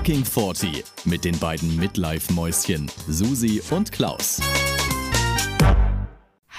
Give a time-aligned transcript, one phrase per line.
[0.00, 4.40] Fucking 40 mit den beiden Midlife-Mäuschen Susi und Klaus.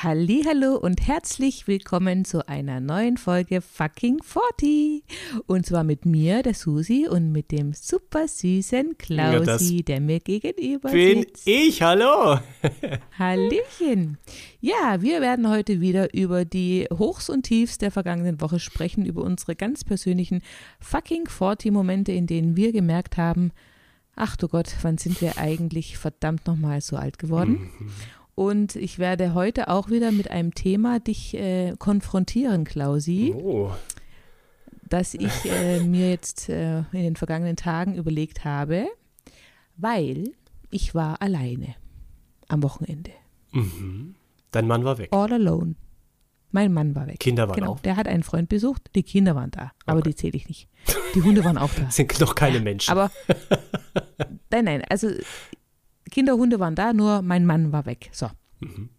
[0.04, 5.04] Hallo und herzlich willkommen zu einer neuen Folge Fucking 40.
[5.46, 10.20] Und zwar mit mir, der Susi, und mit dem super süßen Klausi, ja, der mir
[10.20, 11.48] gegenüber bin sitzt.
[11.48, 12.40] ich, hallo.
[13.20, 14.18] Hallöchen.
[14.60, 19.22] Ja, wir werden heute wieder über die Hochs und Tiefs der vergangenen Woche sprechen, über
[19.22, 20.42] unsere ganz persönlichen
[20.80, 23.52] Fucking 40 Momente, in denen wir gemerkt haben,
[24.16, 27.70] ach du Gott, wann sind wir eigentlich verdammt nochmal so alt geworden?
[27.78, 27.92] Mhm.
[28.42, 33.36] Und ich werde heute auch wieder mit einem Thema dich äh, konfrontieren, Klausi.
[33.38, 33.70] Oh.
[34.90, 38.88] Das ich äh, mir jetzt äh, in den vergangenen Tagen überlegt habe,
[39.78, 40.32] weil
[40.72, 41.76] ich war alleine
[42.48, 43.12] am Wochenende.
[43.52, 44.16] Mhm.
[44.50, 45.10] Dein Mann war weg.
[45.14, 45.76] All alone.
[46.50, 47.20] Mein Mann war weg.
[47.20, 47.80] Kinder waren genau, auch.
[47.82, 50.10] Der hat einen Freund besucht, die Kinder waren da, aber okay.
[50.10, 50.68] die zähle ich nicht.
[51.14, 51.88] Die Hunde waren auch da.
[51.92, 52.90] sind doch keine Menschen.
[52.90, 53.12] Aber
[54.50, 55.10] nein, nein, also
[56.12, 58.10] Kinder, Hunde waren da, nur mein Mann war weg.
[58.12, 58.30] So.
[58.60, 58.90] Mhm.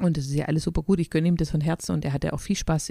[0.00, 0.98] Und das ist ja alles super gut.
[0.98, 2.90] Ich gönne ihm das von Herzen und er hatte auch viel Spaß.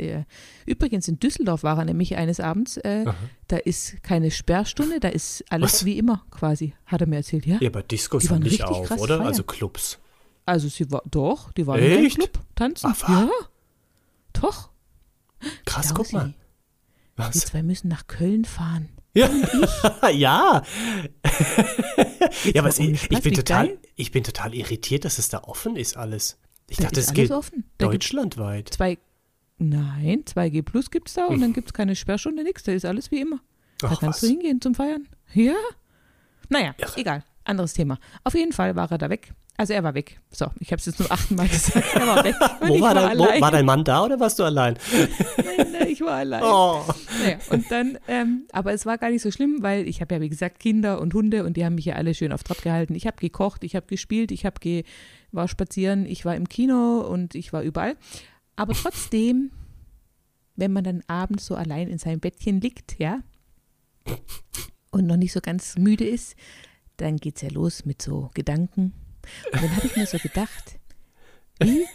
[0.65, 2.77] Übrigens in Düsseldorf war er nämlich eines Abends.
[2.77, 3.05] Äh,
[3.47, 5.85] da ist keine Sperrstunde, da ist alles Was?
[5.85, 7.45] wie immer quasi, hat er mir erzählt.
[7.45, 9.17] Ja, ja aber Discos waren nicht auf, oder?
[9.17, 9.27] Feiern.
[9.27, 9.99] Also Clubs.
[10.45, 12.89] Also sie war doch, die waren im Club tanzen.
[12.89, 13.29] Ach, ja,
[14.33, 14.69] doch.
[15.65, 16.33] Krass, guck mal.
[17.17, 17.35] Was?
[17.35, 18.89] Wir zwei müssen nach Köln fahren.
[19.15, 19.29] Ja,
[20.11, 20.63] ja.
[22.45, 25.97] ja, aber ich, ich, bin total, ich bin total irritiert, dass es da offen ist
[25.97, 26.39] alles.
[26.69, 27.65] Ich da dachte, es gilt offen.
[27.77, 28.69] deutschlandweit.
[28.69, 28.97] Zwei,
[29.59, 32.63] nein, 2G Plus gibt es da und dann gibt es keine Sperrstunde, nichts.
[32.63, 33.39] Da ist alles wie immer.
[33.79, 34.29] Da Ach, kannst was?
[34.29, 35.07] du hingehen zum Feiern.
[35.33, 35.53] Ja.
[36.49, 36.97] Naja, Irre.
[36.97, 37.23] egal.
[37.43, 37.99] Anderes Thema.
[38.23, 39.33] Auf jeden Fall war er da weg.
[39.55, 40.19] Also er war weg.
[40.31, 41.85] So, ich habe es jetzt nur achtmal gesagt.
[41.93, 42.35] Er war weg.
[42.39, 44.77] wo, war, war, dein, wo war, dein, Mann da oder warst du allein?
[45.37, 46.43] nein, nein, ich war allein.
[46.43, 46.83] Oh.
[47.21, 50.21] Naja, und dann, ähm, aber es war gar nicht so schlimm, weil ich habe ja
[50.21, 52.95] wie gesagt Kinder und Hunde und die haben mich ja alle schön auf Trab gehalten.
[52.95, 54.83] Ich habe gekocht, ich habe gespielt, ich habe ge
[55.31, 57.95] war spazieren, ich war im Kino und ich war überall.
[58.55, 59.51] Aber trotzdem,
[60.55, 63.19] wenn man dann abends so allein in seinem Bettchen liegt, ja,
[64.91, 66.35] und noch nicht so ganz müde ist,
[66.97, 68.93] dann geht es ja los mit so Gedanken
[69.51, 70.79] und dann habe ich mir so gedacht,
[71.59, 71.85] wie,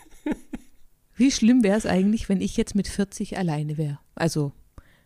[1.16, 3.99] wie schlimm wäre es eigentlich, wenn ich jetzt mit 40 alleine wäre?
[4.15, 4.53] Also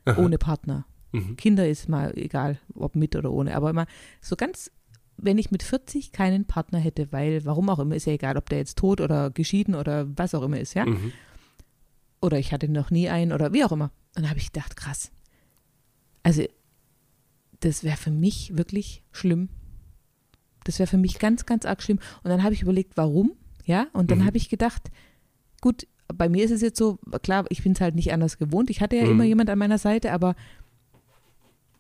[0.05, 0.21] Aha.
[0.21, 0.87] ohne Partner.
[1.13, 1.37] Mhm.
[1.37, 3.87] Kinder ist mal egal, ob mit oder ohne, aber immer
[4.21, 4.71] so ganz,
[5.17, 8.49] wenn ich mit 40 keinen Partner hätte, weil, warum auch immer, ist ja egal, ob
[8.49, 10.87] der jetzt tot oder geschieden oder was auch immer ist, ja?
[10.87, 11.13] Mhm.
[12.21, 13.91] Oder ich hatte noch nie einen oder wie auch immer.
[14.15, 15.11] Und dann habe ich gedacht, krass.
[16.23, 16.45] Also,
[17.61, 19.49] das wäre für mich wirklich schlimm,
[20.65, 21.99] das wäre für mich ganz, ganz arg schlimm.
[22.23, 23.33] Und dann habe ich überlegt, warum,
[23.65, 24.27] ja, und dann mhm.
[24.27, 24.91] habe ich gedacht,
[25.61, 28.71] gut, bei mir ist es jetzt so, klar, ich bin es halt nicht anders gewohnt.
[28.71, 29.13] Ich hatte ja mhm.
[29.13, 30.35] immer jemand an meiner Seite, aber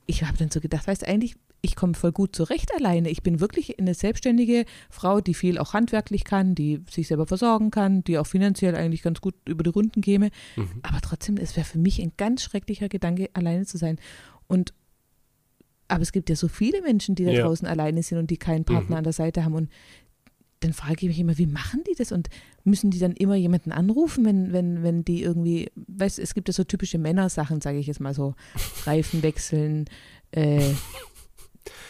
[0.06, 3.08] ich habe dann so gedacht, weißt du, eigentlich, ich komme voll gut zurecht alleine.
[3.08, 7.70] Ich bin wirklich eine selbstständige Frau, die viel auch handwerklich kann, die sich selber versorgen
[7.70, 10.30] kann, die auch finanziell eigentlich ganz gut über die Runden käme.
[10.56, 10.80] Mhm.
[10.82, 13.98] Aber trotzdem, es wäre für mich ein ganz schrecklicher Gedanke, alleine zu sein.
[14.48, 14.74] Und
[15.88, 17.42] aber es gibt ja so viele Menschen, die da ja.
[17.44, 18.98] draußen alleine sind und die keinen Partner mhm.
[18.98, 19.54] an der Seite haben.
[19.54, 19.70] Und
[20.60, 22.12] dann frage ich mich immer, wie machen die das?
[22.12, 22.28] Und
[22.64, 26.54] müssen die dann immer jemanden anrufen, wenn, wenn, wenn die irgendwie, weißt es gibt ja
[26.54, 28.34] so typische Männersachen, sage ich jetzt mal so,
[28.84, 29.86] Reifen wechseln,
[30.30, 30.72] äh,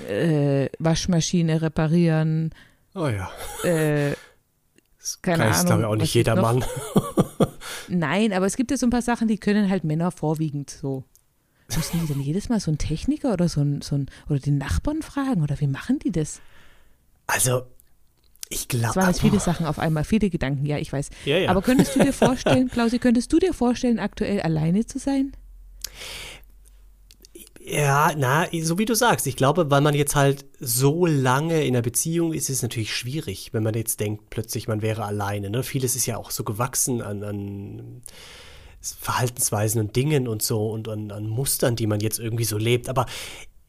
[0.08, 2.54] äh, Waschmaschine reparieren.
[2.94, 3.30] Oh ja.
[3.64, 4.14] Äh,
[4.98, 5.84] das keine Ahnung.
[5.84, 6.64] auch nicht jeder Mann.
[7.88, 11.04] Nein, aber es gibt ja so ein paar Sachen, die können halt Männer vorwiegend so.
[11.76, 14.58] Müssen die denn jedes Mal so einen Techniker oder so einen, so einen, oder den
[14.58, 16.40] Nachbarn fragen oder wie machen die das?
[17.26, 17.62] Also,
[18.48, 18.90] ich glaube.
[18.90, 21.10] Es waren jetzt viele Sachen auf einmal, viele Gedanken, ja, ich weiß.
[21.24, 21.50] Ja, ja.
[21.50, 25.32] Aber könntest du dir vorstellen, Klausi, könntest du dir vorstellen, aktuell alleine zu sein?
[27.64, 29.26] Ja, na, so wie du sagst.
[29.26, 32.94] Ich glaube, weil man jetzt halt so lange in einer Beziehung ist, ist es natürlich
[32.94, 35.48] schwierig, wenn man jetzt denkt, plötzlich man wäre alleine.
[35.48, 35.62] Ne?
[35.62, 38.02] Vieles ist ja auch so gewachsen an, an
[38.82, 42.88] Verhaltensweisen und Dingen und so und an, an Mustern, die man jetzt irgendwie so lebt.
[42.88, 43.06] Aber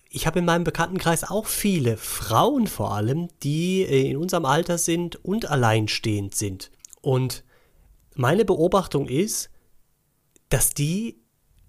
[0.09, 4.77] ich habe in meinem Bekanntenkreis auch viele Frauen vor allem, die äh, in unserem Alter
[4.77, 6.71] sind und alleinstehend sind.
[7.01, 7.43] Und
[8.15, 9.49] meine Beobachtung ist,
[10.49, 11.19] dass die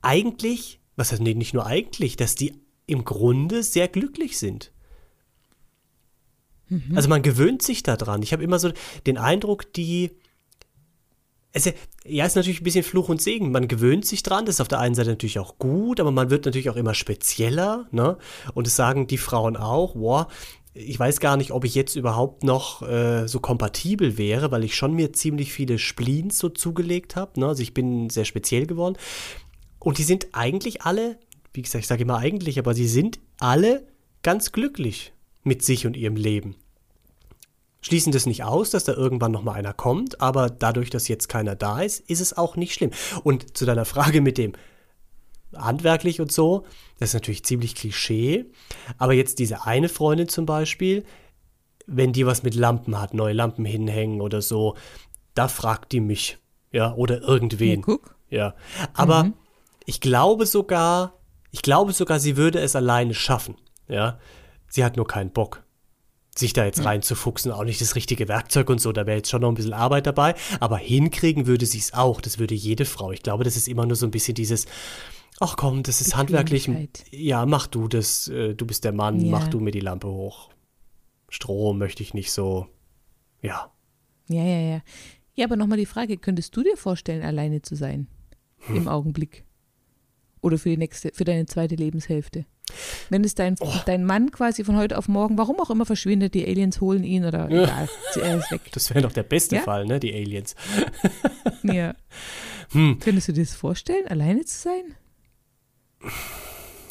[0.02, 4.72] eigentlich, was heißt nee, nicht nur eigentlich, dass die im Grunde sehr glücklich sind.
[6.68, 6.92] Mhm.
[6.94, 8.22] Also man gewöhnt sich daran.
[8.22, 8.72] Ich habe immer so
[9.06, 10.10] den Eindruck, die
[11.54, 11.72] es,
[12.04, 13.52] ja, ist natürlich ein bisschen Fluch und Segen.
[13.52, 14.44] Man gewöhnt sich dran.
[14.44, 16.94] Das ist auf der einen Seite natürlich auch gut, aber man wird natürlich auch immer
[16.94, 17.86] spezieller.
[17.92, 18.18] Ne?
[18.54, 20.26] Und es sagen die Frauen auch, wow,
[20.74, 24.74] ich weiß gar nicht, ob ich jetzt überhaupt noch äh, so kompatibel wäre, weil ich
[24.74, 27.38] schon mir ziemlich viele Spleens so zugelegt habe.
[27.38, 27.46] Ne?
[27.46, 28.96] Also ich bin sehr speziell geworden.
[29.78, 31.20] Und die sind eigentlich alle,
[31.52, 33.86] wie gesagt, ich sage immer eigentlich, aber sie sind alle
[34.22, 35.12] ganz glücklich
[35.44, 36.56] mit sich und ihrem Leben.
[37.84, 41.54] Schließen das nicht aus, dass da irgendwann nochmal einer kommt, aber dadurch, dass jetzt keiner
[41.54, 42.92] da ist, ist es auch nicht schlimm.
[43.24, 44.54] Und zu deiner Frage mit dem
[45.54, 46.64] handwerklich und so,
[46.98, 48.46] das ist natürlich ziemlich Klischee,
[48.96, 51.04] aber jetzt diese eine Freundin zum Beispiel,
[51.86, 54.76] wenn die was mit Lampen hat, neue Lampen hinhängen oder so,
[55.34, 56.38] da fragt die mich,
[56.72, 57.80] ja, oder irgendwen.
[57.80, 58.16] Ja, guck.
[58.30, 58.54] ja.
[58.94, 59.34] aber mhm.
[59.84, 61.20] ich glaube sogar,
[61.50, 63.56] ich glaube sogar, sie würde es alleine schaffen,
[63.88, 64.18] ja.
[64.68, 65.63] Sie hat nur keinen Bock
[66.36, 69.42] sich da jetzt reinzufuchsen, auch nicht das richtige Werkzeug und so, da wäre jetzt schon
[69.42, 73.12] noch ein bisschen Arbeit dabei, aber hinkriegen würde sie es auch, das würde jede Frau.
[73.12, 74.66] Ich glaube, das ist immer nur so ein bisschen dieses,
[75.40, 76.68] ach komm, das ist handwerklich,
[77.10, 79.30] ja, mach du das, äh, du bist der Mann, ja.
[79.30, 80.50] mach du mir die Lampe hoch.
[81.28, 82.66] Strom möchte ich nicht so,
[83.40, 83.72] ja.
[84.28, 84.82] Ja, ja, ja.
[85.36, 88.06] Ja, aber nochmal die Frage, könntest du dir vorstellen, alleine zu sein?
[88.66, 88.76] Hm.
[88.76, 89.44] Im Augenblick?
[90.44, 92.44] Oder für die nächste, für deine zweite Lebenshälfte?
[93.08, 93.72] Wenn es dein, oh.
[93.86, 97.24] dein Mann quasi von heute auf morgen, warum auch immer verschwindet, die Aliens holen ihn
[97.24, 97.62] oder ja.
[97.64, 97.88] egal,
[98.20, 98.60] er ist weg.
[98.72, 99.62] Das wäre doch der beste ja?
[99.62, 100.54] Fall, ne, die Aliens.
[101.62, 101.94] ja.
[102.72, 102.98] Hm.
[103.00, 104.82] Könntest du dir das vorstellen, alleine zu sein?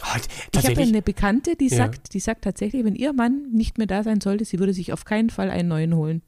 [0.01, 1.77] Halt, ich habe eine Bekannte, die ja.
[1.77, 4.93] sagt, die sagt tatsächlich, wenn ihr Mann nicht mehr da sein sollte, sie würde sich
[4.93, 6.23] auf keinen Fall einen neuen holen.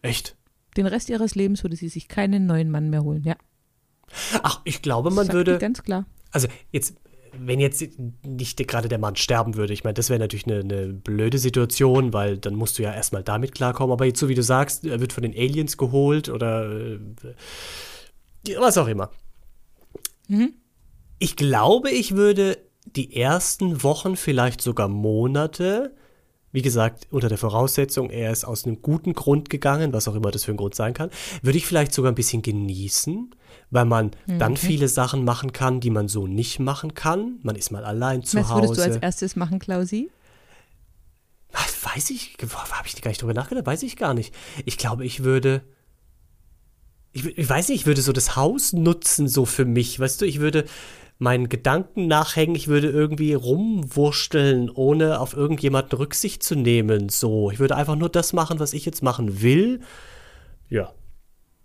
[0.00, 0.36] Echt?
[0.78, 3.36] Den Rest ihres Lebens würde sie sich keinen neuen Mann mehr holen, ja.
[4.42, 5.58] Ach, ich glaube, man würde.
[5.58, 6.06] Ganz klar.
[6.32, 6.96] Also jetzt,
[7.32, 7.82] wenn jetzt
[8.26, 12.12] nicht gerade der Mann sterben würde, ich meine, das wäre natürlich eine, eine, blöde Situation,
[12.12, 13.92] weil dann musst du ja erstmal damit klarkommen.
[13.92, 16.98] Aber jetzt, so wie du sagst, er wird von den Aliens geholt oder äh,
[18.58, 19.10] was auch immer.
[20.28, 20.54] Mhm.
[21.18, 25.94] Ich glaube, ich würde die ersten Wochen, vielleicht sogar Monate,
[26.52, 30.30] wie gesagt, unter der Voraussetzung, er ist aus einem guten Grund gegangen, was auch immer
[30.30, 31.10] das für ein Grund sein kann,
[31.40, 33.34] würde ich vielleicht sogar ein bisschen genießen,
[33.70, 34.38] weil man mhm.
[34.38, 37.38] dann viele Sachen machen kann, die man so nicht machen kann.
[37.42, 38.54] Man ist mal allein zu was Hause.
[38.54, 40.10] Was würdest du als erstes machen, Klausi?
[41.84, 44.32] Weiß ich, habe ich gar nicht drüber nachgedacht, weiß ich gar nicht.
[44.64, 45.62] Ich glaube, ich würde,
[47.12, 50.24] ich, ich weiß nicht, ich würde so das Haus nutzen, so für mich, weißt du,
[50.24, 50.64] ich würde,
[51.22, 57.08] meinen Gedanken nachhängen, ich würde irgendwie rumwursteln, ohne auf irgendjemanden Rücksicht zu nehmen.
[57.08, 59.80] So, ich würde einfach nur das machen, was ich jetzt machen will.
[60.68, 60.92] Ja.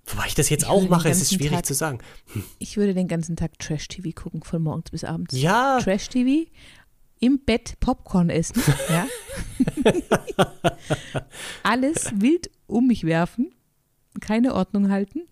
[0.06, 2.00] Wobei ich das jetzt ich auch mache, es ist schwierig Tag, zu sagen.
[2.34, 2.44] Hm.
[2.60, 5.36] Ich würde den ganzen Tag Trash-TV gucken, von morgens bis abends.
[5.36, 5.80] Ja.
[5.82, 6.50] Trash-TV,
[7.20, 9.08] im Bett Popcorn essen, ja.
[11.64, 13.52] Alles wild um mich werfen,
[14.22, 15.24] keine Ordnung halten.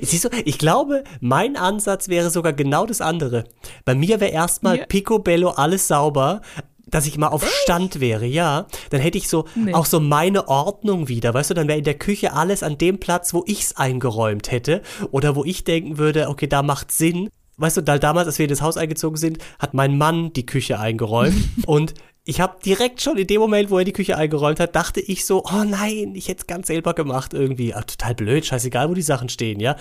[0.00, 3.44] Siehst du, ich glaube, mein Ansatz wäre sogar genau das andere.
[3.84, 4.86] Bei mir wäre erstmal ja.
[4.86, 6.40] Picobello alles sauber,
[6.86, 8.66] dass ich mal auf Stand wäre, ja.
[8.90, 9.74] Dann hätte ich so nee.
[9.74, 12.98] auch so meine Ordnung wieder, weißt du, dann wäre in der Küche alles an dem
[12.98, 17.28] Platz, wo ich es eingeräumt hätte oder wo ich denken würde, okay, da macht Sinn.
[17.56, 20.46] Weißt du, da damals, als wir in das Haus eingezogen sind, hat mein Mann die
[20.46, 21.36] Küche eingeräumt
[21.66, 21.94] und
[22.24, 25.24] ich habe direkt schon in dem Moment, wo er die Küche eingeräumt hat, dachte ich
[25.24, 27.74] so, oh nein, ich hätte es ganz selber gemacht irgendwie.
[27.74, 29.76] Ah, total blöd, scheißegal, wo die Sachen stehen, ja.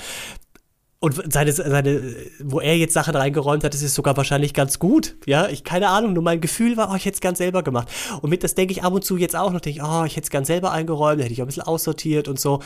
[1.00, 5.16] Und seine, seine, wo er jetzt Sachen reingeräumt hat, ist sogar wahrscheinlich ganz gut.
[5.26, 7.88] Ja, ich keine Ahnung, nur mein Gefühl war, oh, ich hätte es ganz selber gemacht.
[8.22, 10.16] Und mit das denke ich ab und zu jetzt auch noch, denke ich, oh, ich
[10.16, 12.60] hätte es ganz selber eingeräumt, hätte ich auch ein bisschen aussortiert und so.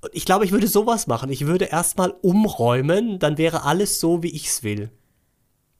[0.00, 1.30] Und ich glaube, ich würde sowas machen.
[1.30, 4.90] Ich würde erstmal umräumen, dann wäre alles so, wie ich es will.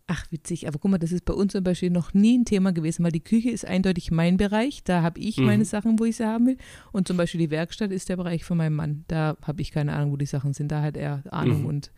[0.06, 0.68] Ach, witzig.
[0.68, 3.12] Aber guck mal, das ist bei uns zum Beispiel noch nie ein Thema gewesen, weil
[3.12, 4.84] die Küche ist eindeutig mein Bereich.
[4.84, 5.46] Da habe ich mhm.
[5.46, 6.58] meine Sachen, wo ich sie haben will.
[6.92, 9.04] Und zum Beispiel die Werkstatt ist der Bereich von meinem Mann.
[9.08, 10.70] Da habe ich keine Ahnung, wo die Sachen sind.
[10.70, 11.66] Da hat er Ahnung mhm.
[11.66, 11.90] und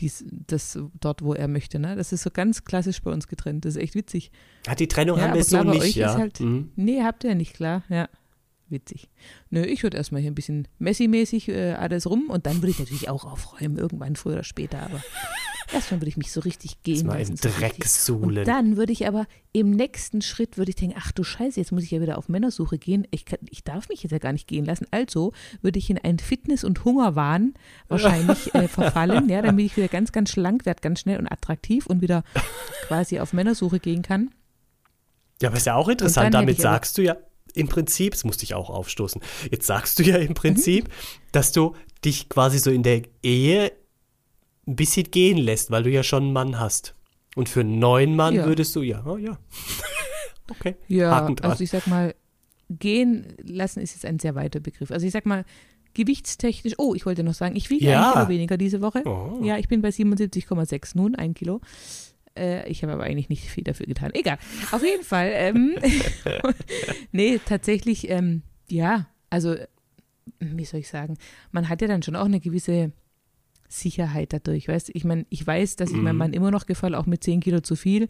[0.00, 1.78] dies, das dort, wo er möchte.
[1.78, 1.94] Ne?
[1.94, 3.64] Das ist so ganz klassisch bei uns getrennt.
[3.64, 4.32] Das ist echt witzig.
[4.66, 6.14] Hat die Trennung ja, haben wir so nicht, ja?
[6.14, 6.72] Halt, mhm.
[6.74, 7.84] Nee, habt ihr nicht, klar.
[7.88, 8.08] Ja
[8.72, 9.08] witzig.
[9.50, 12.78] Nö, ich würde erstmal hier ein bisschen Messi-mäßig äh, alles rum und dann würde ich
[12.78, 15.00] natürlich auch aufräumen, irgendwann früher oder später, aber
[15.72, 17.32] erstmal würde ich mich so richtig gehen mal lassen.
[17.32, 18.44] Im Dreck suhlen.
[18.44, 21.84] dann würde ich aber im nächsten Schritt würde ich denken, ach du Scheiße, jetzt muss
[21.84, 23.06] ich ja wieder auf Männersuche gehen.
[23.10, 24.86] Ich, kann, ich darf mich jetzt ja gar nicht gehen lassen.
[24.90, 27.54] Also würde ich in einen Fitness- und Hungerwahn
[27.88, 31.86] wahrscheinlich äh, verfallen, ja, damit ich wieder ganz, ganz schlank werde, ganz schnell und attraktiv
[31.86, 32.24] und wieder
[32.86, 34.30] quasi auf Männersuche gehen kann.
[35.40, 37.16] Ja, aber ist ja auch interessant, damit sagst du ja,
[37.54, 40.92] im Prinzip, das musste ich auch aufstoßen, jetzt sagst du ja im Prinzip, mhm.
[41.32, 43.72] dass du dich quasi so in der Ehe
[44.66, 46.94] ein bisschen gehen lässt, weil du ja schon einen Mann hast.
[47.34, 48.46] Und für einen neuen Mann ja.
[48.46, 49.38] würdest du, ja, oh ja.
[50.50, 50.76] okay.
[50.88, 52.14] Ja, also ich sag mal,
[52.68, 54.90] gehen lassen ist jetzt ein sehr weiter Begriff.
[54.90, 55.44] Also ich sag mal,
[55.94, 58.08] gewichtstechnisch, oh, ich wollte noch sagen, ich wiege ja.
[58.08, 59.02] ein Kilo weniger diese Woche.
[59.06, 59.40] Oh.
[59.42, 61.60] Ja, ich bin bei 77,6 nun, ein Kilo.
[62.36, 64.10] Äh, ich habe aber eigentlich nicht viel dafür getan.
[64.14, 64.38] Egal.
[64.70, 65.30] Auf jeden Fall.
[65.34, 65.76] Ähm,
[67.12, 69.56] nee, tatsächlich, ähm, ja, also,
[70.38, 71.16] wie soll ich sagen,
[71.50, 72.92] man hat ja dann schon auch eine gewisse
[73.68, 76.18] Sicherheit dadurch, weißt Ich meine, ich weiß, dass ich meinem mhm.
[76.18, 78.08] Mann immer noch gefalle, auch mit 10 Kilo zu viel,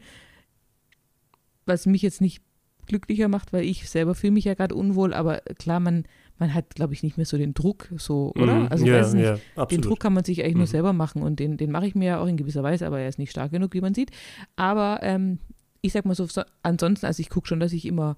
[1.65, 2.43] was mich jetzt nicht
[2.87, 6.05] glücklicher macht, weil ich selber fühle mich ja gerade unwohl, aber klar, man,
[6.39, 8.55] man hat, glaube ich, nicht mehr so den Druck, so, oder?
[8.55, 8.69] Mhm.
[8.69, 9.81] Also ja, weiß nicht, ja, den.
[9.83, 10.71] Druck kann man sich eigentlich nur Mhm.
[10.71, 13.09] selber machen und den, den mache ich mir ja auch in gewisser Weise, aber er
[13.09, 14.11] ist nicht stark genug, wie man sieht.
[14.57, 15.39] Aber ähm,
[15.83, 18.17] ich sag mal so, so ansonsten, also ich gucke schon, dass ich immer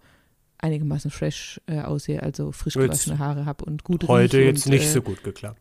[0.58, 4.72] einigermaßen fresh äh, aussehe, also frisch gewaschene Haare habe und gut Heute rieche jetzt und,
[4.72, 5.60] nicht äh, so gut geklappt.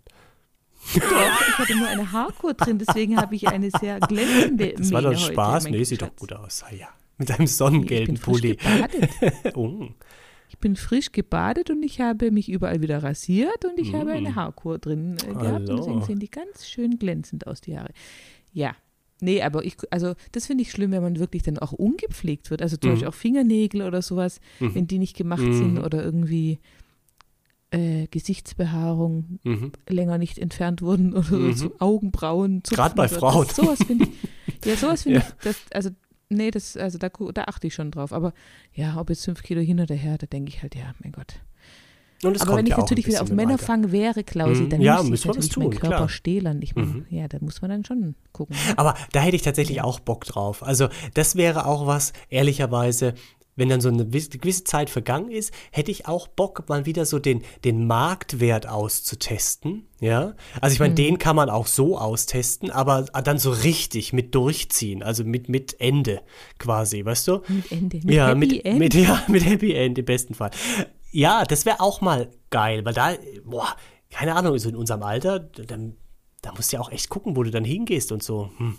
[0.96, 5.02] Doch, ich hatte nur eine Haarkur drin, deswegen habe ich eine sehr glänzende Das war
[5.02, 5.64] doch heute, Spaß.
[5.64, 6.64] mein Nee, sieht doch gut aus.
[6.70, 6.88] Ah, ja.
[7.18, 8.58] Mit einem sonnengelben Pulli.
[9.56, 9.88] oh.
[10.54, 14.18] Ich bin frisch gebadet und ich habe mich überall wieder rasiert und ich habe Mm.
[14.18, 17.90] eine Haarkur drin äh, gehabt und deswegen sehen die ganz schön glänzend aus, die Haare.
[18.54, 18.76] Ja.
[19.20, 22.62] Nee, aber ich, also das finde ich schlimm, wenn man wirklich dann auch ungepflegt wird.
[22.62, 22.94] Also zum Mhm.
[22.94, 24.76] Beispiel auch Fingernägel oder sowas, Mhm.
[24.76, 25.54] wenn die nicht gemacht Mhm.
[25.54, 26.60] sind oder irgendwie
[27.72, 29.72] äh, Gesichtsbehaarung Mhm.
[29.90, 31.54] länger nicht entfernt wurden oder Mhm.
[31.54, 32.62] so Augenbrauen.
[32.70, 33.48] Gerade bei Frauen.
[33.48, 34.66] Das, sowas finde ich.
[34.66, 35.26] Ja, sowas finde Ja.
[35.28, 35.90] ich, das, also
[36.30, 38.14] nee, das, also da, da achte ich schon drauf.
[38.14, 38.34] Aber
[38.74, 41.36] ja, ob jetzt fünf Kilo hin oder her, da denke ich halt, ja, mein Gott.
[42.40, 43.30] Aber wenn ich ja ein natürlich wieder auf.
[43.32, 44.70] Männerfang wäre, Klausi, Mhm.
[44.70, 46.10] dann Ja, müsste ich natürlich meinen tun, Körper klar.
[46.10, 46.62] stählern.
[46.62, 47.06] Ich meine, Mhm.
[47.10, 48.56] ja, da muss man dann schon gucken.
[48.56, 48.78] Ne?
[48.78, 50.64] Aber da hätte ich tatsächlich auch Bock drauf.
[50.64, 53.14] Also das wäre auch was, ehrlicherweise,
[53.56, 57.06] wenn dann so eine wiss- gewisse Zeit vergangen ist, hätte ich auch Bock, mal wieder
[57.06, 59.88] so den, den Marktwert auszutesten.
[60.00, 64.36] Ja, also ich meine, den kann man auch so austesten, aber dann so richtig mit
[64.36, 66.22] durchziehen, also mit, mit Ende
[66.58, 67.42] quasi, weißt du?
[67.48, 67.98] Mit Ende.
[68.04, 68.80] Mit ja, Happy mit, End.
[68.80, 70.52] mit, ja, mit Happy End im besten Fall.
[71.12, 73.14] Ja, das wäre auch mal geil, weil da,
[73.46, 73.76] boah,
[74.10, 75.96] keine Ahnung, so in unserem Alter, dann,
[76.42, 78.50] da musst du ja auch echt gucken, wo du dann hingehst und so.
[78.58, 78.78] Hm.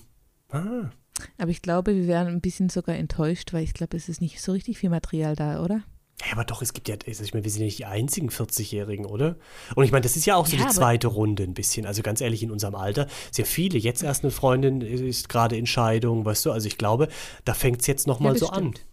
[0.51, 0.91] Ah.
[1.39, 4.41] Aber ich glaube, wir wären ein bisschen sogar enttäuscht, weil ich glaube, es ist nicht
[4.41, 5.83] so richtig viel Material da, oder?
[6.25, 8.31] Ja, aber doch, es gibt ja, also ich meine, wir sind ja nicht die einzigen
[8.31, 9.37] 40-Jährigen, oder?
[9.75, 11.87] Und ich meine, das ist ja auch so Ja, die zweite Runde ein bisschen.
[11.87, 13.79] Also ganz ehrlich, in unserem Alter, sehr viele.
[13.79, 16.53] Jetzt erst eine Freundin ist gerade in Scheidung, weißt du?
[16.53, 17.09] Also ich glaube,
[17.45, 18.63] da fängt es jetzt nochmal Ja, so das an.
[18.75, 18.87] stimmt.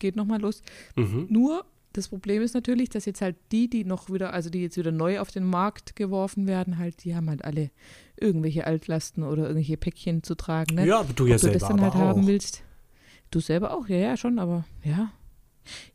[0.00, 0.62] Geht nochmal los.
[0.96, 1.26] Mhm.
[1.30, 4.76] Nur, das Problem ist natürlich, dass jetzt halt die, die noch wieder, also die jetzt
[4.76, 7.70] wieder neu auf den Markt geworfen werden, halt, die haben halt alle
[8.16, 10.74] irgendwelche Altlasten oder irgendwelche Päckchen zu tragen.
[10.74, 10.86] Ne?
[10.86, 12.26] Ja, aber du ja Ob du selber das dann halt haben auch.
[12.26, 12.62] willst.
[13.30, 15.12] Du selber auch, ja, ja, schon, aber ja.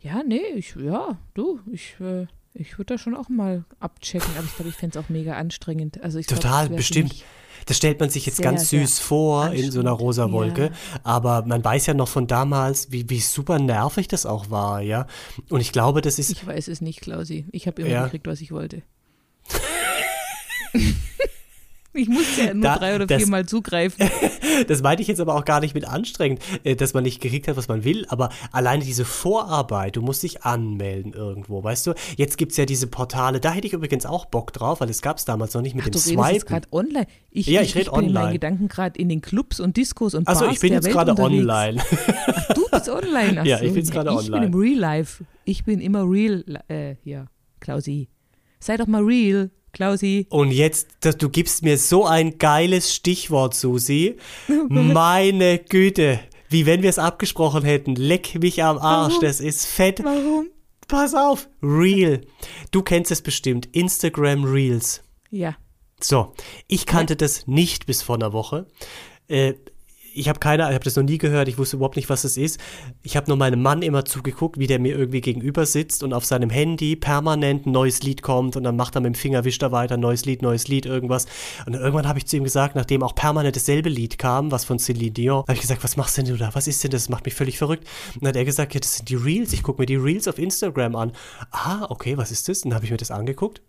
[0.02, 4.46] Ja, nee, ich, ja, du, ich, äh, ich würde da schon auch mal abchecken, aber
[4.46, 6.02] ich glaube, ich fände es auch mega anstrengend.
[6.04, 7.24] Also ich glaub, Total, für bestimmt.
[7.66, 10.66] Das stellt man sich jetzt Sehr, ganz süß vor in so einer rosa Wolke.
[10.66, 10.72] Ja.
[11.04, 15.08] Aber man weiß ja noch von damals, wie, wie super nervig das auch war, ja.
[15.50, 17.46] Und ich glaube, das ist, Ich weiß es nicht, Klausi.
[17.52, 18.04] Ich habe immer Ja.
[18.06, 18.82] gekriegt, was ich wollte.
[22.02, 24.10] ich musste ja nur Da- drei oder das- viermal zugreifen.
[24.68, 27.48] das meinte ich jetzt aber auch gar nicht mit anstrengend, äh, dass man nicht gekriegt
[27.48, 31.94] hat, was man will, aber alleine diese Vorarbeit, du musst dich anmelden irgendwo, weißt du?
[32.18, 35.02] Jetzt gibt es ja diese Portale, da hätte ich übrigens auch Bock drauf, weil es
[35.02, 36.48] gab es damals noch nicht mit Ach, dem du redest jetzt Swipen.
[36.48, 37.08] gerade online.
[37.32, 38.20] Ich, Ja, ich, ich red bin in online.
[38.26, 41.18] meinen Gedanken gerade in den Clubs und Discos und Achso, Bars ich bin jetzt gerade
[41.18, 41.82] online.
[42.56, 43.42] Du bist online.
[43.42, 43.66] Ach Ja, so.
[43.66, 44.46] ich bin jetzt gerade Ich bin online.
[44.48, 45.24] im Real Life.
[45.46, 46.44] Ich bin immer real.
[46.70, 47.26] Äh, ja,
[47.60, 48.10] Klausi.
[48.60, 50.28] Sei doch mal real, Klausi.
[50.30, 54.18] Und jetzt, das, du gibst mir so ein geiles Stichwort, Susi.
[54.70, 56.20] Meine Güte.
[56.50, 57.96] Wie wenn wir es abgesprochen hätten.
[57.96, 59.24] Leck mich am Arsch, Warum?
[59.24, 60.04] das ist fett.
[60.04, 60.48] Warum?
[60.88, 61.50] Pass auf.
[61.64, 62.22] Real.
[62.72, 63.68] Du kennst es bestimmt.
[63.72, 65.02] Instagram Reels.
[65.32, 65.56] Ja.
[66.00, 66.34] So,
[66.68, 68.68] ich kannte das nicht bis vor einer Woche.
[69.28, 69.54] Äh,
[70.14, 72.38] ich habe keine, ich habe das noch nie gehört, ich wusste überhaupt nicht, was es
[72.38, 72.60] ist.
[73.04, 76.26] Ich habe nur meinem Mann immer zugeguckt, wie der mir irgendwie gegenüber sitzt und auf
[76.26, 79.62] seinem Handy permanent ein neues Lied kommt und dann macht er mit dem Finger, wischt
[79.62, 81.26] er weiter, neues Lied, neues Lied, irgendwas.
[81.66, 84.80] Und irgendwann habe ich zu ihm gesagt, nachdem auch permanent dasselbe Lied kam, was von
[84.80, 86.54] Celine Dion, habe ich gesagt, was machst denn du da?
[86.54, 87.04] Was ist denn das?
[87.04, 87.86] Das macht mich völlig verrückt.
[88.16, 89.52] Und dann hat er gesagt, ja, das sind die Reels.
[89.52, 91.12] Ich gucke mir die Reels auf Instagram an.
[91.52, 92.64] Ah, okay, was ist das?
[92.64, 93.62] Und dann habe ich mir das angeguckt.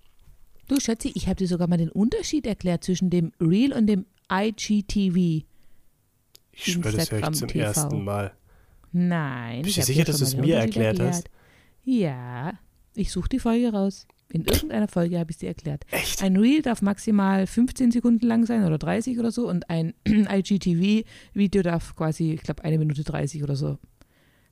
[0.68, 4.06] Du, Schatzi, ich habe dir sogar mal den Unterschied erklärt zwischen dem Real und dem
[4.30, 5.44] IGTV.
[6.56, 7.64] Ich schwöre, das höre ich zum TV.
[7.64, 8.32] ersten Mal.
[8.92, 9.62] Nein.
[9.62, 11.28] Bist du sicher, dass du es mir erklärt hast?
[11.82, 12.52] Ja,
[12.94, 14.06] ich suche die Folge raus.
[14.30, 15.84] In irgendeiner Folge habe ich sie erklärt.
[15.90, 16.23] Echt?
[16.23, 21.62] Ein Reel darf maximal 15 Sekunden lang sein oder 30 oder so und ein IGTV-Video
[21.62, 23.78] darf quasi, ich glaube, eine Minute 30 oder so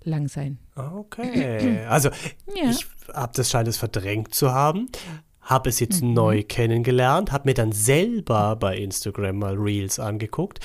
[0.04, 0.58] lang sein.
[0.76, 1.84] Okay.
[1.88, 2.10] Also,
[2.54, 2.70] Ja.
[2.70, 4.88] ich habe das scheint es verdrängt zu haben,
[5.40, 6.14] habe es jetzt Mhm.
[6.14, 10.60] neu kennengelernt, habe mir dann selber bei Instagram mal Reels angeguckt.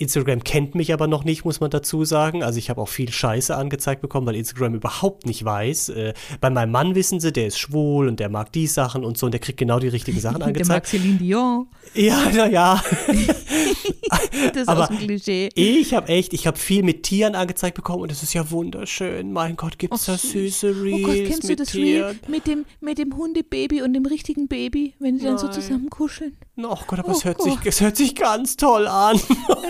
[0.00, 2.42] Instagram kennt mich aber noch nicht, muss man dazu sagen.
[2.42, 5.90] Also ich habe auch viel Scheiße angezeigt bekommen, weil Instagram überhaupt nicht weiß.
[5.90, 9.18] Äh, bei meinem Mann wissen sie, der ist schwul und der mag die Sachen und
[9.18, 10.86] so und der kriegt genau die richtigen Sachen Der mag angezeigt.
[10.86, 12.82] Celine Dion, Ja, naja.
[14.54, 15.48] das Aber aus dem Klischee.
[15.54, 19.32] Ich habe echt, ich habe viel mit Tieren angezeigt bekommen und das ist ja wunderschön.
[19.32, 20.32] Mein Gott, gibt's Ach, da süß.
[20.32, 22.04] süße Reels Oh Gott, kennst du mit das Tieren?
[22.04, 25.54] Reel mit dem, mit dem Hundebaby und dem richtigen Baby, wenn die dann so Nein.
[25.54, 26.36] zusammen kuscheln?
[26.56, 27.46] Oh Gott, aber oh es, hört Gott.
[27.46, 29.18] sich, es hört sich ganz toll an.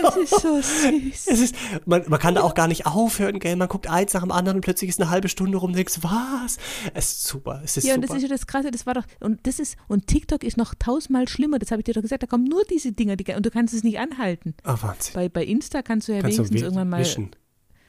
[0.01, 1.27] Das ist so süß.
[1.27, 3.55] Es ist, man, man kann da auch gar nicht aufhören, gell?
[3.55, 5.99] Man guckt eins nach dem anderen und plötzlich ist eine halbe Stunde rum und denkst,
[6.01, 6.57] was?
[6.93, 7.95] Es ist super, es ist ja, super.
[7.95, 10.57] und das ist ja das Krasse, das war doch, und das ist, und TikTok ist
[10.57, 13.31] noch tausendmal schlimmer, das habe ich dir doch gesagt, da kommen nur diese Dinger, die,
[13.33, 14.55] und du kannst es nicht anhalten.
[14.63, 15.13] Ah, oh, Wahnsinn.
[15.13, 17.31] Bei, bei Insta kannst du ja kannst wenigstens irgendwann mal wischen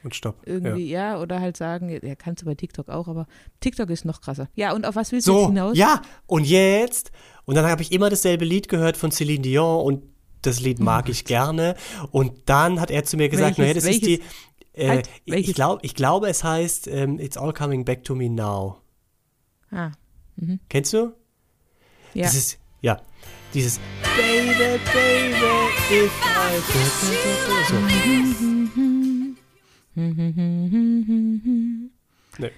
[0.03, 0.41] und stopp.
[0.45, 1.13] Irgendwie, ja.
[1.13, 1.21] ja.
[1.21, 3.27] oder halt sagen, ja, kannst du bei TikTok auch, aber
[3.59, 4.49] TikTok ist noch krasser.
[4.55, 5.77] Ja, und auf was willst so, du jetzt hinaus?
[5.77, 7.11] Ja, und jetzt,
[7.45, 10.03] und dann habe ich immer dasselbe Lied gehört von Celine Dion und
[10.41, 11.11] das Lied oh mag oh.
[11.11, 11.75] ich gerne.
[12.11, 14.07] Und dann hat er zu mir gesagt, naja, das welches?
[14.07, 14.21] ist die,
[14.73, 18.29] äh, halt, ich, glaub, ich glaube, es heißt um, It's All Coming Back to Me
[18.29, 18.81] Now.
[19.71, 19.91] Ah.
[20.35, 20.59] Mhm.
[20.69, 21.13] Kennst du?
[22.13, 22.23] Ja.
[22.23, 23.01] Das ist, ja,
[23.53, 23.79] dieses
[24.15, 28.39] Baby, Baby, if I could.
[28.39, 28.52] So.
[29.95, 32.51] Nee.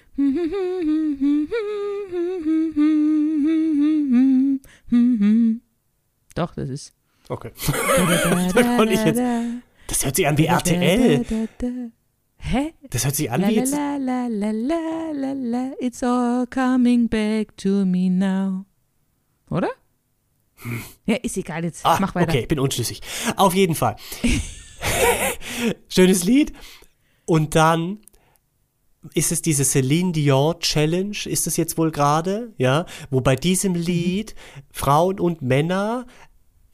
[6.34, 6.94] Doch, das ist.
[7.28, 7.50] Okay.
[8.54, 9.20] da ich jetzt.
[9.86, 11.24] Das hört sich an wie RTL.
[12.38, 12.74] Hä?
[12.90, 13.72] Das hört sich an wie jetzt.
[13.72, 18.64] La, la, la, la, la, la, it's all coming back to me now.
[19.50, 19.70] Oder?
[20.56, 20.82] Hm.
[21.04, 21.84] Ja, ist egal jetzt.
[21.84, 22.30] Ah, Mach weiter.
[22.30, 23.02] Okay, ich bin unschlüssig.
[23.36, 23.96] Auf jeden Fall.
[25.88, 26.52] Schönes Lied.
[27.26, 27.98] Und dann
[29.14, 33.72] ist es diese Celine Dion Challenge, ist es jetzt wohl gerade, ja, wo bei diesem
[33.72, 33.80] mhm.
[33.80, 34.34] Lied
[34.70, 36.06] Frauen und Männer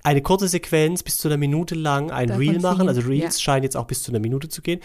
[0.03, 3.43] eine kurze Sequenz bis zu einer Minute lang ein Davon Reel machen, also Reels ja.
[3.43, 4.81] scheinen jetzt auch bis zu einer Minute zu gehen.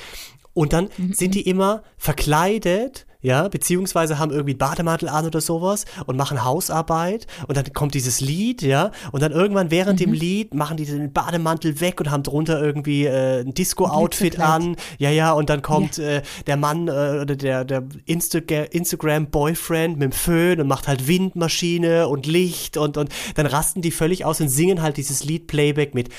[0.54, 1.14] Und dann mhm.
[1.14, 7.28] sind die immer verkleidet ja, beziehungsweise haben irgendwie Bademantel an oder sowas und machen Hausarbeit
[7.48, 10.06] und dann kommt dieses Lied, ja, und dann irgendwann während mhm.
[10.06, 14.76] dem Lied machen die den Bademantel weg und haben drunter irgendwie äh, ein Disco-Outfit an,
[14.98, 16.18] ja, ja, und dann kommt ja.
[16.18, 21.08] äh, der Mann äh, oder der, der Insta Instagram-Boyfriend mit dem Föhn und macht halt
[21.08, 25.48] Windmaschine und Licht und, und dann rasten die völlig aus und singen halt dieses Lied
[25.48, 26.10] Playback mit.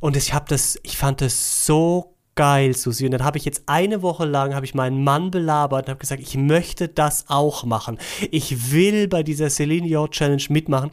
[0.00, 3.06] Und ich habe das, ich fand das so geil, Susi.
[3.06, 6.00] Und dann habe ich jetzt eine Woche lang, habe ich meinen Mann belabert und habe
[6.00, 7.98] gesagt, ich möchte das auch machen.
[8.30, 10.92] Ich will bei dieser Celine Dion Challenge mitmachen.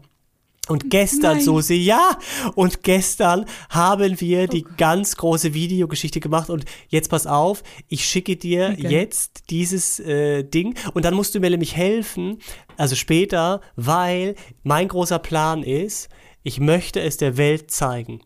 [0.70, 1.42] Und gestern, Nein.
[1.42, 2.18] Susi, ja,
[2.56, 4.70] und gestern haben wir die oh.
[4.78, 8.88] ganz große Videogeschichte gemacht und jetzt pass auf, ich schicke dir okay.
[8.88, 12.40] jetzt dieses äh, Ding und dann musst du mir nämlich helfen,
[12.78, 16.08] also später, weil mein großer Plan ist,
[16.44, 18.22] ich möchte es der Welt zeigen.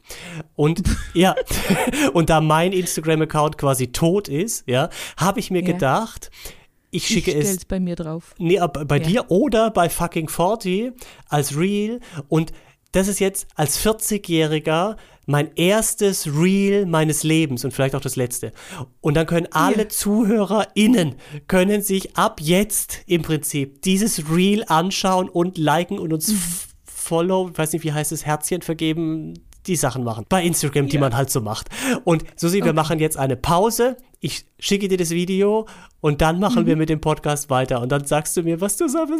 [0.55, 1.35] Und ja,
[2.13, 5.71] und da mein Instagram-Account quasi tot ist, ja, habe ich mir ja.
[5.71, 6.31] gedacht,
[6.89, 8.33] ich schicke ich es bei mir drauf.
[8.37, 9.03] Nee, bei ja.
[9.03, 10.93] dir oder bei fucking 40
[11.27, 12.51] als Reel und
[12.93, 14.95] das ist jetzt als 40-Jähriger
[15.27, 18.53] mein erstes Reel meines Lebens und vielleicht auch das letzte.
[19.01, 19.89] Und dann können alle ja.
[19.89, 21.15] ZuhörerInnen
[21.47, 26.41] können sich ab jetzt im Prinzip dieses Reel anschauen und liken und uns mhm.
[27.07, 29.33] Follow, ich weiß nicht, wie heißt es, Herzchen vergeben,
[29.65, 30.25] die Sachen machen.
[30.27, 31.01] Bei Instagram, die ja.
[31.01, 31.69] man halt so macht.
[32.03, 32.65] Und Susi, okay.
[32.67, 33.95] wir machen jetzt eine Pause.
[34.19, 35.67] Ich schicke dir das Video
[36.01, 36.67] und dann machen mhm.
[36.67, 37.81] wir mit dem Podcast weiter.
[37.81, 39.13] Und dann sagst du mir, was du sagst.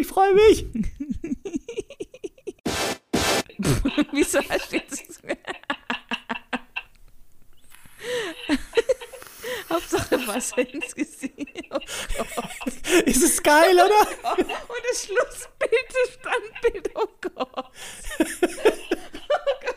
[0.00, 0.66] Ich freue mich.
[4.12, 5.20] Wieso hast du jetzt.
[9.68, 11.34] Hauptsache Wasser ins Gesicht.
[11.70, 11.78] Oh
[13.06, 14.08] Ist es geil, oder?
[14.24, 17.48] Oh Und das Schlussbild, das Standbild, oh Gott.
[17.54, 17.64] Oh
[19.60, 19.76] Gott.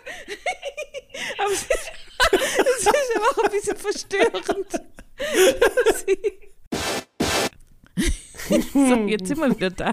[1.38, 1.92] Aber es ist,
[2.32, 4.46] es ist aber auch ein bisschen verstörend.
[8.74, 9.92] so, jetzt sind wir wieder da.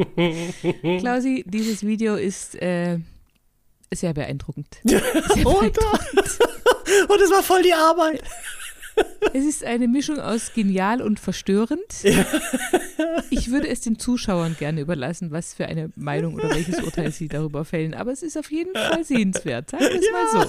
[0.98, 2.98] Klausi, dieses Video ist äh,
[3.92, 4.78] sehr beeindruckend.
[4.84, 6.38] Sehr beeindruckend.
[7.08, 8.22] Und es war voll die Arbeit.
[9.34, 12.02] Es ist eine Mischung aus genial und verstörend.
[12.02, 12.24] Ja.
[13.30, 17.28] Ich würde es den Zuschauern gerne überlassen, was für eine Meinung oder welches Urteil sie
[17.28, 17.94] darüber fällen.
[17.94, 19.70] Aber es ist auf jeden Fall sehenswert.
[19.70, 20.12] Sagen wir es ja.
[20.12, 20.48] mal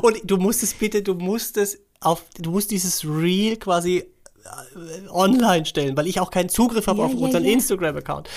[0.00, 0.06] so.
[0.06, 5.08] Und du musst es bitte, du musst es auf, du musst dieses Reel quasi äh,
[5.10, 7.44] online stellen, weil ich auch keinen Zugriff habe ja, auf unseren.
[7.44, 8.28] Instagram-Account.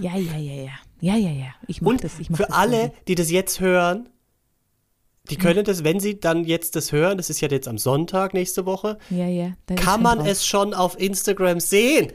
[0.00, 0.70] Ja, ja, ja, ja.
[1.00, 1.54] Ja, ja, ja.
[1.66, 2.18] Ich mach Und das.
[2.20, 4.08] Ich mach für das alle, die das jetzt hören,
[5.30, 8.34] die können das, wenn sie dann jetzt das hören, das ist ja jetzt am Sonntag
[8.34, 10.28] nächste Woche, ja, ja, kann man drauf.
[10.28, 12.12] es schon auf Instagram sehen.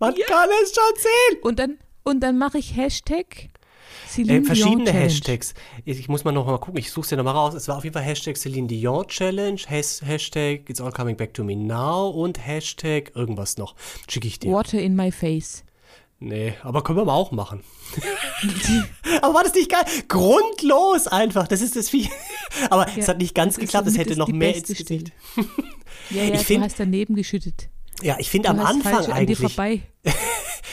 [0.00, 0.26] Man ja.
[0.26, 1.42] kann es schon sehen.
[1.42, 3.50] Und dann, und dann mache ich Hashtag
[4.08, 5.54] Celine äh, verschiedene Hashtags.
[5.84, 7.54] Ich muss mal noch mal gucken, ich suche es dir noch mal raus.
[7.54, 11.44] Es war auf jeden Fall Hashtag Celine Dion Challenge, Hashtag It's All Coming Back to
[11.44, 13.74] Me Now und Hashtag irgendwas noch.
[14.08, 14.52] Schicke ich dir.
[14.52, 15.64] Water in my face.
[16.20, 17.62] Nee, aber können wir mal auch machen.
[19.22, 19.84] aber war das nicht geil?
[20.08, 21.46] Grundlos einfach.
[21.48, 22.08] Das ist das Vieh.
[22.70, 23.86] Aber ja, es hat nicht ganz geklappt.
[23.88, 25.12] Es hätte noch mehr ins Gesicht.
[26.10, 27.68] ja, ja, ich du find, hast daneben geschüttet.
[28.02, 29.38] Ja, ich finde am Anfang eigentlich.
[29.38, 29.82] vorbei.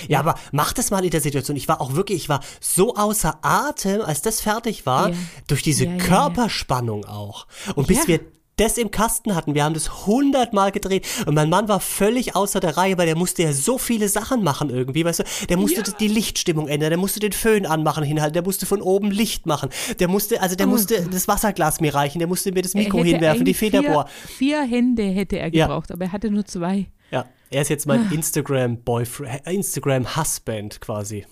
[0.07, 1.57] Ja, aber mach das mal in der Situation.
[1.57, 5.15] Ich war auch wirklich, ich war so außer Atem, als das fertig war, Ja.
[5.47, 6.03] durch diese Ja, ja, ja.
[6.03, 7.45] Körperspannung auch.
[7.75, 8.21] Und bis wir
[8.57, 12.59] das im Kasten hatten, wir haben das hundertmal gedreht und mein Mann war völlig außer
[12.59, 15.81] der Reihe, weil der musste ja so viele Sachen machen irgendwie, weißt du, der musste
[15.81, 15.93] Ja.
[15.99, 19.69] die Lichtstimmung ändern, der musste den Föhn anmachen, hinhalten, der musste von oben Licht machen,
[19.99, 20.71] der musste, also der Oh.
[20.71, 24.07] musste das Wasserglas mir reichen, der musste mir das Mikro hinwerfen, die Federbohr.
[24.07, 25.65] Vier, vier Hände hätte er Ja.
[25.67, 26.87] gebraucht, aber er hatte nur zwei.
[27.09, 27.95] Ja, er ist jetzt Ah.
[27.97, 31.25] mein Instagram-Boyfriend, Instagram-Husband quasi.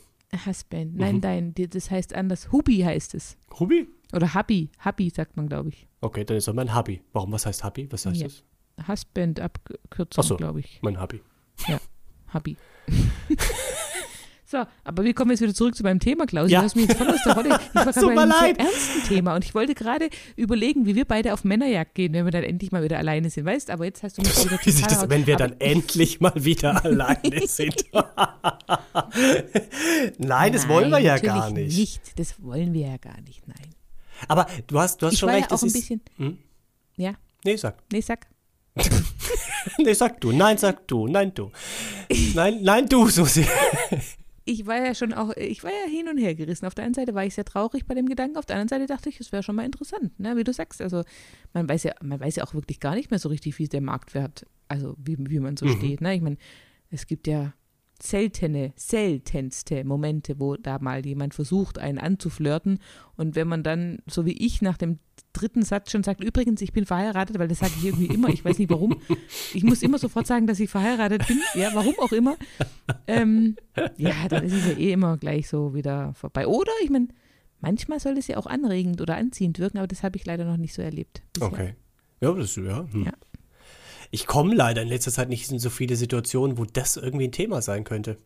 [0.46, 0.94] Husband.
[0.94, 1.00] Mhm.
[1.00, 2.52] Nein, nein, die- das heißt anders.
[2.52, 3.36] Hubi heißt es.
[3.60, 3.88] Hubi?
[4.14, 4.70] Oder Hubby.
[4.84, 5.88] Hubby sagt man, glaube ich.
[6.02, 7.02] Okay, dann ist er mein Hubby.
[7.14, 7.88] Warum, was heißt Hubby?
[7.92, 8.28] Was heißt Ja.
[8.28, 8.44] das?
[8.88, 10.38] Husband Abkürzung, so.
[10.38, 10.80] glaube ich.
[10.82, 11.22] Mein Hubby.
[12.34, 12.56] Hubby.
[14.46, 16.50] so, aber wir kommen jetzt wieder zurück zu meinem Thema, Klaus.
[16.50, 16.60] Ja.
[16.60, 17.60] Du hast mich jetzt voll aus der Rolle.
[17.70, 21.06] Ich war gerade bei einem sehr ernsten Thema und ich wollte gerade überlegen, wie wir
[21.06, 23.46] beide auf Männerjagd gehen, wenn wir dann endlich mal wieder alleine sind.
[23.46, 26.34] Weißt aber jetzt hast du mich wieder sich total das, wenn wir dann endlich mal
[26.36, 27.86] wieder alleine sind.
[30.18, 32.18] Nein, das wollen wir ja gar nicht.
[32.18, 33.70] Das wollen wir ja gar nicht, nein.
[34.28, 35.50] Aber du hast, du hast Ich schon war recht.
[35.52, 36.02] ja auch ein bisschen.
[36.18, 36.38] Hm?
[36.98, 37.14] Ja,
[37.46, 37.78] Nee, sag.
[37.92, 38.28] nee, sag.
[39.78, 40.32] Nee, sag du.
[40.32, 41.08] Nein, sag du.
[41.08, 41.52] Nein, du.
[42.34, 43.46] Nein, nein, du, Susi.
[44.46, 46.66] Ich war ja schon auch, ich war ja hin und her gerissen.
[46.66, 48.88] Auf der einen Seite war ich sehr traurig bei dem Gedanken, auf der anderen Seite
[48.92, 50.36] dachte ich, es wäre schon mal interessant, ne?
[50.38, 50.82] wie du sagst.
[50.82, 51.04] Also
[51.54, 53.82] man weiß ja, man weiß ja auch wirklich gar nicht mehr so richtig, wie der
[53.82, 55.78] Marktwert, also wie, wie man so Mhm.
[55.78, 56.02] steht.
[56.02, 56.16] Ne?
[56.16, 56.38] Ich meine,
[56.90, 57.54] es gibt ja
[58.02, 62.80] seltene, seltenste Momente, wo da mal jemand versucht, einen anzuflirten.
[63.16, 65.00] Und wenn man dann, so wie ich, nach dem
[65.34, 68.44] dritten Satz schon sagt, übrigens, ich bin verheiratet, weil das sage ich irgendwie immer, ich
[68.44, 69.00] weiß nicht warum.
[69.54, 72.36] Ich muss immer sofort sagen, dass ich verheiratet bin, ja, warum auch immer.
[73.08, 73.56] Ähm,
[73.98, 76.48] ja, dann ist es ja eh immer gleich so wieder vorbei.
[76.48, 77.10] Oder, ich meine,
[77.60, 80.58] manchmal soll es ja auch anregend oder anziehend wirken, aber das habe ich leider noch
[80.58, 81.22] nicht so erlebt.
[81.34, 81.48] bisher.
[81.48, 81.76] Okay.
[82.22, 82.86] Ja, das ja.
[82.92, 83.06] Hm.
[83.06, 83.14] Ja.
[84.12, 87.32] Ich komme leider in letzter Zeit nicht in so viele Situationen, wo das irgendwie ein
[87.32, 88.18] Thema sein könnte.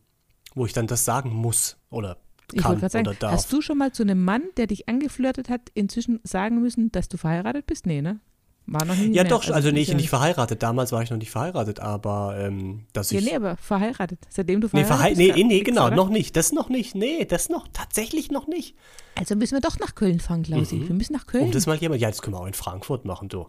[0.55, 2.17] Wo ich dann das sagen muss oder
[2.51, 3.31] Ich kann gerade sagen, oder darf.
[3.33, 7.09] hast du schon mal zu einem Mann, der dich angeflirtet hat, inzwischen sagen müssen, dass
[7.09, 7.85] du verheiratet bist?
[7.87, 8.19] Nee, ne?
[8.65, 9.25] War noch nie ja, mehr.
[9.25, 10.63] doch, also ist nicht, ja nicht verheiratet.
[10.63, 13.25] Damals war ich noch nicht verheiratet, aber ähm, dass Ja, ich.
[13.25, 14.19] nee, aber verheiratet.
[14.29, 15.37] Seitdem du Nee, verheiratet verhei bist.
[15.37, 15.95] nee, nee, nix, genau, oder?
[15.97, 16.37] noch nicht.
[16.37, 16.95] Das noch nicht.
[16.95, 18.75] Nee, das noch, tatsächlich noch nicht.
[19.15, 20.75] Also müssen wir doch nach Köln fahren, Klausi.
[20.77, 20.87] Mhm.
[20.87, 21.43] Wir müssen nach Köln.
[21.45, 23.47] Um das mal jemand, ja, das können wir auch in Frankfurt machen, du.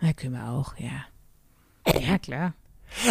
[0.00, 1.04] ja, können wir auch, ja.
[1.86, 2.54] Ja, klar.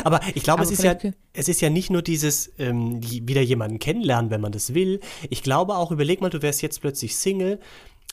[0.04, 0.96] Aber ich glaube, es ist ja,
[1.34, 5.00] es ist ja nicht nur dieses ähm, wieder jemanden kennenlernen, wenn man das will.
[5.30, 7.60] Ich glaube auch, überleg mal, du wärst jetzt plötzlich Single.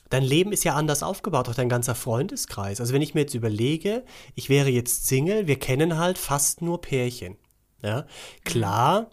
[0.09, 2.81] Dein Leben ist ja anders aufgebaut, auch dein ganzer Freundeskreis.
[2.81, 6.81] Also wenn ich mir jetzt überlege, ich wäre jetzt Single, wir kennen halt fast nur
[6.81, 7.37] Pärchen.
[7.83, 8.05] Ja,
[8.43, 9.11] klar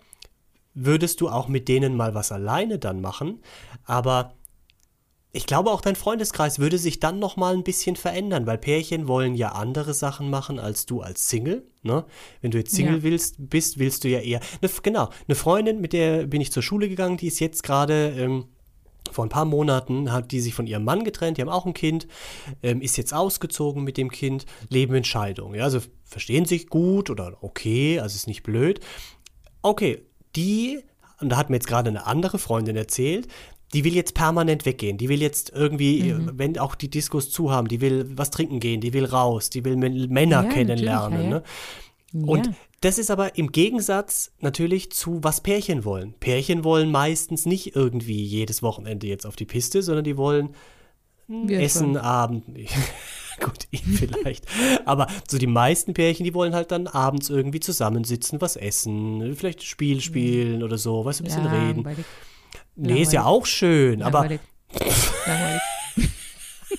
[0.76, 3.40] würdest du auch mit denen mal was alleine dann machen,
[3.84, 4.34] aber
[5.36, 9.06] ich glaube auch dein Freundeskreis würde sich dann noch mal ein bisschen verändern, weil Pärchen
[9.06, 11.64] wollen ja andere Sachen machen als du als Single.
[11.82, 12.04] Ne?
[12.40, 13.02] Wenn du jetzt Single Ja.
[13.02, 14.40] willst, bist, willst du ja eher.
[14.62, 18.08] Ne, genau, eine Freundin, mit der bin ich zur Schule gegangen, die ist jetzt gerade
[18.18, 18.46] ähm,
[19.12, 21.74] vor ein paar Monaten hat die sich von ihrem Mann getrennt, die haben auch ein
[21.74, 22.08] Kind,
[22.62, 25.54] ähm, ist jetzt ausgezogen mit dem Kind, leben in Scheidung.
[25.54, 28.80] Ja, also verstehen sich gut oder okay, also ist nicht blöd.
[29.62, 30.02] Okay,
[30.34, 30.80] die,
[31.20, 33.28] und da hat mir jetzt gerade eine andere Freundin erzählt,
[33.76, 34.96] die will jetzt permanent weggehen.
[34.96, 36.32] Die will jetzt irgendwie, Mhm.
[36.36, 39.64] wenn auch die Diskos zu haben, die will was trinken gehen, die will raus, die
[39.66, 41.30] will Männer Ja, kennenlernen.
[41.30, 41.42] natürlich,
[42.12, 42.26] ja, Ne?
[42.26, 42.32] Ja.
[42.32, 46.14] Und das ist aber im Gegensatz natürlich zu, was Pärchen wollen.
[46.20, 50.54] Pärchen wollen meistens nicht irgendwie jedes Wochenende jetzt auf die Piste, sondern die wollen
[51.28, 51.96] Wir Essen, schon.
[51.98, 52.44] Abend.
[53.40, 54.46] Gut, ich vielleicht.
[54.86, 59.62] Aber so die meisten Pärchen, die wollen halt dann abends irgendwie zusammensitzen, was essen, vielleicht
[59.62, 61.84] Spiel spielen oder so, was ein bisschen reden.
[62.76, 62.96] Langweilig.
[62.96, 64.40] Nee, ist ja auch schön, aber, Langweilig.
[65.26, 65.62] Langweilig.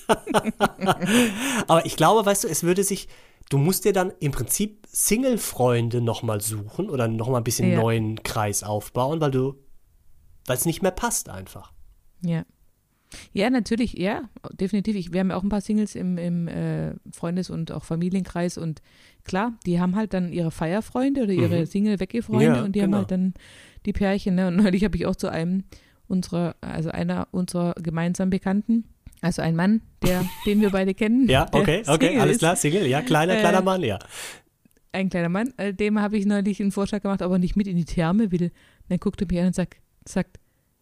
[1.68, 3.08] aber ich glaube, weißt du, es würde sich,
[3.50, 7.80] du musst dir dann im Prinzip Single-Freunde nochmal suchen oder nochmal ein bisschen Ja.
[7.80, 9.56] neuen Kreis aufbauen, weil du,
[10.46, 11.72] weil es nicht mehr passt einfach.
[12.22, 12.46] Ja.
[13.32, 14.98] Ja, natürlich, ja, definitiv.
[14.98, 18.58] Ich, wir haben ja auch ein paar Singles im, im äh, Freundes- und auch Familienkreis
[18.58, 18.82] und
[19.24, 21.66] klar, die haben halt dann ihre Feierfreunde oder ihre Mhm.
[21.68, 22.98] Single-Wegge-Freunde Ja, und die genau.
[22.98, 23.34] haben halt dann
[23.86, 24.36] die Pärchen.
[24.36, 24.50] Ne?
[24.50, 25.64] Und neulich habe ich auch zu einem
[26.08, 28.86] unserer, also einer unserer gemeinsamen Bekannten,
[29.22, 31.28] also ein Mann, der, den wir beide kennen.
[31.30, 34.00] Ja, okay, okay, Single alles ist, klar, Single, ja, kleiner, Äh, kleiner Mann, ja.
[34.92, 37.68] Ein kleiner Mann, äh, dem habe ich neulich einen Vorschlag gemacht, ob er nicht mit
[37.68, 38.52] in die Therme will.
[38.90, 40.40] Dann guckt er mich an und sagt, sagt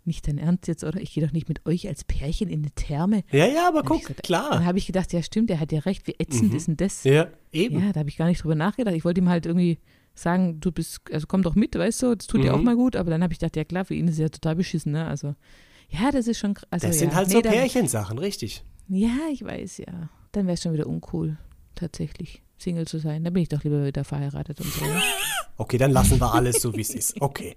[0.07, 1.01] nicht dein Ernst jetzt, oder?
[1.01, 3.23] Ich gehe doch nicht mit euch als Pärchen in die Therme.
[3.31, 4.51] Ja, ja, aber guck, gesagt, klar.
[4.51, 6.55] Dann habe ich gedacht, ja stimmt, er hat ja recht, wie ätzend Mhm.
[6.57, 7.03] ist denn das?
[7.03, 7.79] Ja, eben.
[7.83, 8.95] Ja, da habe ich gar nicht drüber nachgedacht.
[8.95, 9.79] Ich wollte ihm halt irgendwie
[10.15, 12.63] sagen, du bist, also komm doch mit, weißt du, das tut dir auch Mhm.
[12.63, 14.55] mal gut, aber dann habe ich gedacht, ja klar, für ihn ist es ja total
[14.55, 15.05] beschissen, ne?
[15.05, 15.35] Also,
[15.89, 16.99] ja, das ist schon, also das ja.
[17.01, 18.63] sind halt nee, so Pärchensachen, richtig.
[18.87, 20.09] Ja, ich weiß, ja.
[20.31, 21.37] Dann wäre es schon wieder uncool,
[21.75, 23.23] tatsächlich, Single zu sein.
[23.23, 24.85] Dann bin ich doch lieber wieder verheiratet und so.
[25.57, 27.21] Okay, dann lassen wir alles so, wie es ist.
[27.21, 27.55] Okay.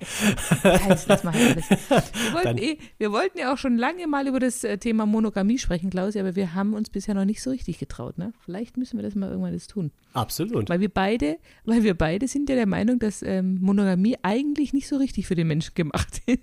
[0.62, 1.68] Alles, lass mal alles.
[1.68, 5.58] Wir wollten, eh, wir wollten ja auch schon lange mal über das äh, Thema Monogamie
[5.58, 8.16] sprechen, Klausi, aber wir haben uns bisher noch nicht so richtig getraut.
[8.16, 8.32] Ne?
[8.44, 9.90] Vielleicht müssen wir das mal irgendwann jetzt tun.
[10.12, 10.68] Absolut.
[10.68, 14.86] Weil wir beide, weil wir beide sind ja der Meinung, dass ähm, Monogamie eigentlich nicht
[14.86, 16.40] so richtig für den Menschen gemacht ist.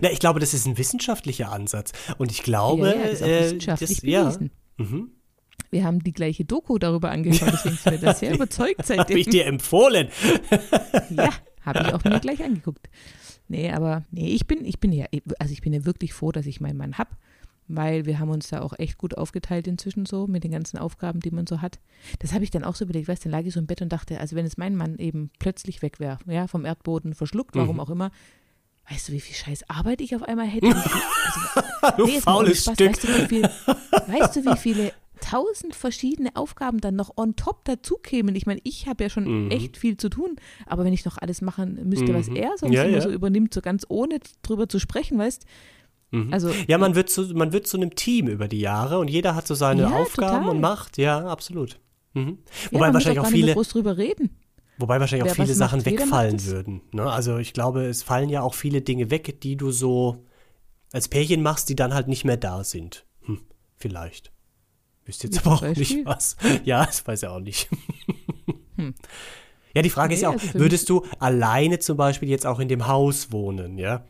[0.00, 1.92] Na, ich glaube, das ist ein wissenschaftlicher Ansatz.
[2.16, 4.38] Und ich glaube, ja, ja, ist auch äh, wissenschaftlich das, ja.
[4.78, 5.10] Mhm.
[5.72, 9.16] Wir haben die gleiche Doku darüber angeschaut, deswegen sind wir da sehr überzeugt Habe seitdem.
[9.16, 10.08] ich dir empfohlen.
[11.10, 11.30] Ja,
[11.62, 12.88] habe ich auch mir gleich angeguckt.
[13.48, 15.06] Nee, aber nee, ich bin, ich bin ja,
[15.38, 17.10] also ich bin ja wirklich froh, dass ich meinen Mann habe,
[17.68, 21.20] weil wir haben uns da auch echt gut aufgeteilt inzwischen so mit den ganzen Aufgaben,
[21.20, 21.78] die man so hat.
[22.18, 23.80] Das habe ich dann auch so überlegt, weißt du, dann lag ich so im Bett
[23.82, 27.54] und dachte, also wenn jetzt mein Mann eben plötzlich weg wäre, ja, vom Erdboden verschluckt,
[27.56, 27.80] warum Mhm.
[27.80, 28.10] auch immer,
[28.90, 30.66] weißt du, wie viel scheiß Arbeit ich auf einmal hätte?
[31.82, 32.74] Also, Du Nee, faules Spaß.
[32.74, 32.90] Stück.
[32.90, 37.64] Weißt du, wie viel, weißt du, wie viele tausend verschiedene Aufgaben dann noch on top
[37.64, 38.34] dazukämen?
[38.36, 39.50] Ich meine, ich habe ja schon Mhm.
[39.50, 42.36] echt viel zu tun, aber wenn ich noch alles machen müsste, was Mhm.
[42.36, 43.00] er sonst Ja, immer ja.
[43.00, 45.46] so übernimmt, so ganz ohne drüber zu sprechen, weißt
[46.14, 46.30] Mhm.
[46.30, 49.34] Also, Ja, man wird, zu, man wird zu einem Team über die Jahre und jeder
[49.34, 50.48] hat so seine Ja, Aufgaben total.
[50.56, 50.98] und macht.
[50.98, 51.80] Ja, absolut.
[52.12, 52.36] Mhm.
[52.70, 54.28] Wobei wahrscheinlich auch mehr viele, groß drüber reden.
[54.76, 56.82] wobei wahrscheinlich auch Wer was viele Sachen macht wegfallen würden.
[56.92, 57.10] Ne?
[57.10, 60.26] Also ich glaube, es fallen ja auch viele Dinge weg, die du so
[60.92, 63.06] als Pärchen machst, die dann halt nicht mehr da sind.
[63.22, 63.40] Hm,
[63.78, 64.32] vielleicht.
[65.04, 66.04] Wüsste jetzt aber auch nicht Beispiel?
[66.06, 66.36] was.
[66.64, 67.68] Ja, das weiß er auch nicht.
[68.76, 68.94] Hm.
[69.74, 72.58] Ja, die Frage ist Nee, ja auch, also würdest du alleine zum Beispiel jetzt auch
[72.58, 74.06] in dem Haus wohnen, ja?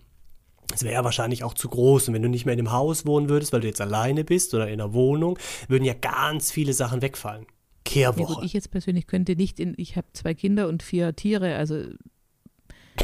[0.69, 2.07] Das wäre ja wahrscheinlich auch zu groß.
[2.09, 4.55] Und wenn du nicht mehr in dem Haus wohnen würdest, weil du jetzt alleine bist
[4.55, 7.43] oder in einer Wohnung, würden ja ganz viele Sachen wegfallen.
[7.89, 8.45] Ja, gut, Kehrwoche.
[8.47, 11.87] ich jetzt persönlich könnte nicht in, ich habe zwei Kinder und vier Tiere, also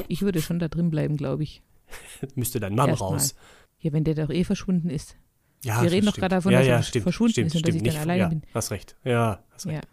[0.06, 1.62] ich würde schon da drin bleiben, glaube ich.
[2.36, 3.14] Müsste dein Mann Erstmal.
[3.14, 3.34] raus.
[3.80, 5.16] Ja, wenn der doch eh verschwunden ist.
[5.64, 7.66] Ja, Wir reden doch gerade davon, ja, dass ja, er stimmt, verschwunden stimmt, ist und
[7.66, 8.42] dass stimmt, ich dann nicht- alleine ja, bin.
[8.54, 8.96] Hast recht.
[9.04, 9.74] Ja, hast recht.
[9.74, 9.88] Ja.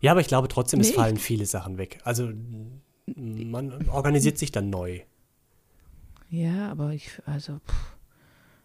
[0.00, 2.00] Ja, aber ich glaube trotzdem, es Nee, fallen viele Sachen weg.
[2.04, 2.30] Also
[3.16, 5.00] man organisiert sich dann neu.
[6.28, 7.96] Ja, aber ich, also, pff.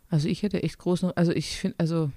[0.09, 2.11] also ich hätte echt großen, also ich finde, also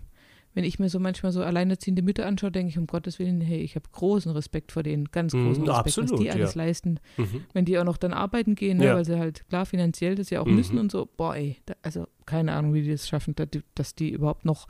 [0.54, 3.58] wenn ich mir so manchmal so alleinerziehende Mütter anschaue, denke ich, um Gottes Willen, hey,
[3.60, 6.62] ich habe großen Respekt vor denen, ganz Mhm, großen Respekt, was absolut, die alles ja.
[6.64, 7.00] leisten.
[7.16, 7.44] Mhm.
[7.52, 8.94] Wenn die auch noch dann arbeiten gehen, ne, Ja.
[8.94, 10.54] weil sie halt klar finanziell das ja auch Mhm.
[10.54, 13.62] müssen und so, boah, ey, da, also keine Ahnung, wie die das schaffen, dass die,
[13.74, 14.66] dass die überhaupt noch,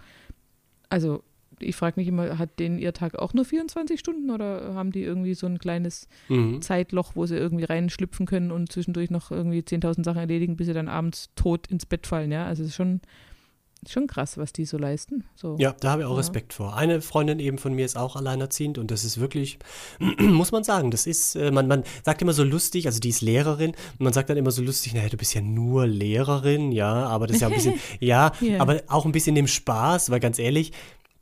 [0.88, 1.22] also
[1.60, 5.02] ich frage mich immer, hat denen ihr Tag auch nur 24 Stunden oder haben die
[5.04, 6.60] irgendwie so ein kleines Mhm.
[6.62, 10.72] Zeitloch, wo sie irgendwie reinschlüpfen können und zwischendurch noch irgendwie 10.000 Sachen erledigen, bis sie
[10.72, 12.46] dann abends tot ins Bett fallen, ja.
[12.46, 13.00] Also es ist schon,
[13.90, 15.24] schon krass, was die so leisten.
[15.34, 15.56] So.
[15.58, 16.16] Ja, da habe ich auch Ja.
[16.18, 16.76] Respekt vor.
[16.76, 19.58] Eine Freundin eben von mir ist auch alleinerziehend und das ist wirklich,
[20.18, 23.20] muss man sagen, das ist, äh, man, man sagt immer so lustig, also die ist
[23.20, 26.92] Lehrerin und man sagt dann immer so lustig, naja, du bist ja nur Lehrerin, ja,
[27.06, 28.60] aber das ist ja ein bisschen, ja, Ja.
[28.60, 30.72] aber auch ein bisschen dem Spaß, weil ganz ehrlich,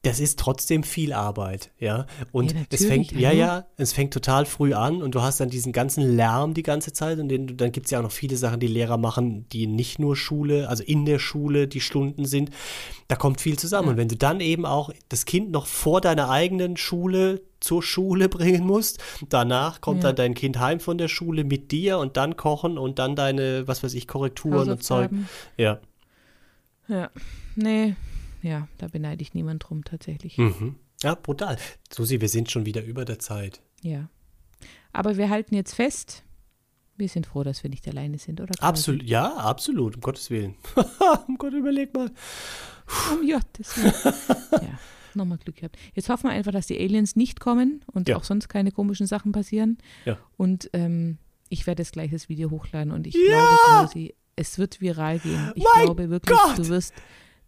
[0.05, 2.07] das ist trotzdem viel Arbeit, ja.
[2.33, 5.49] Und Ja, es fängt, ja, ja, es fängt total früh an und du hast dann
[5.49, 8.37] diesen ganzen Lärm die ganze Zeit und den, dann gibt es ja auch noch viele
[8.37, 12.51] Sachen, die Lehrer machen, die nicht nur Schule, also in der Schule die Stunden sind.
[13.07, 13.87] Da kommt viel zusammen.
[13.87, 13.91] Ja.
[13.93, 18.29] Und wenn du dann eben auch das Kind noch vor deiner eigenen Schule zur Schule
[18.29, 20.09] bringen musst, danach kommt Ja.
[20.09, 23.69] dann dein Kind heim von der Schule mit dir und dann kochen und dann deine,
[23.69, 25.11] was weiß ich, Korrekturen und Zeug.
[25.57, 25.79] Ja.
[26.89, 27.11] Ja,
[27.55, 27.95] nee,
[28.43, 30.39] ja, da beneide ich niemand drum tatsächlich.
[30.39, 30.77] Mhm.
[31.03, 31.57] Ja, brutal.
[31.93, 33.61] Susi, wir sind schon wieder über der Zeit.
[33.83, 34.09] Ja.
[34.93, 36.23] Aber wir halten jetzt fest,
[36.97, 38.53] wir sind froh, dass wir nicht alleine sind, oder?
[38.63, 40.55] Absolut, ja, absolut, um Gottes Willen.
[41.27, 42.11] um Gott, überleg mal.
[43.13, 44.15] Um Gottes Willen.
[44.53, 44.79] ja,
[45.15, 45.77] nochmal Glück gehabt.
[45.95, 48.17] Jetzt hoffen wir einfach, dass die Aliens nicht kommen und Ja.
[48.17, 49.79] auch sonst keine komischen Sachen passieren.
[50.05, 50.19] Ja.
[50.37, 53.21] Und ähm, ich werde jetzt gleich das Video hochladen und ich Ja!
[53.39, 53.59] glaube,
[53.91, 55.53] Klausi, es wird viral gehen.
[55.57, 56.59] Ich Mein glaube wirklich, Gott!
[56.59, 56.93] du wirst,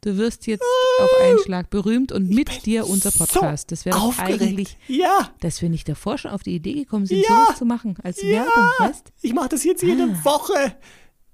[0.04, 0.62] du wirst jetzt
[1.00, 3.72] auf einen Schlag berühmt und mit dir unser so Podcast.
[3.72, 7.44] das wäre eigentlich, Ja, dass wir nicht davor schon auf die Idee gekommen sind, Ja!
[7.46, 8.28] sowas zu machen als Ja!
[8.44, 9.12] Werbung, weißt?
[9.22, 10.24] ich mache das jetzt jede Ah.
[10.24, 10.76] Woche.